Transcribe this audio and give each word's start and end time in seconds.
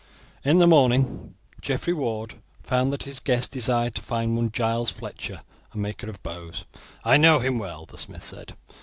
In 0.43 0.57
the 0.57 0.65
morning 0.65 1.35
Geoffrey 1.61 1.93
Ward 1.93 2.41
found 2.63 2.91
that 2.91 3.03
his 3.03 3.19
guest 3.19 3.51
desired 3.51 3.93
to 3.93 4.01
find 4.01 4.35
one 4.35 4.51
Giles 4.51 4.89
Fletcher, 4.89 5.43
a 5.75 5.77
maker 5.77 6.09
of 6.09 6.23
bows. 6.23 6.65
"I 7.03 7.17
know 7.17 7.37
him 7.37 7.59
well," 7.59 7.85
the 7.85 7.99
smith 7.99 8.23
said. 8.23 8.55